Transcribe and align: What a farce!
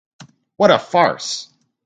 What 0.57 0.71
a 0.71 0.79
farce! 0.79 1.47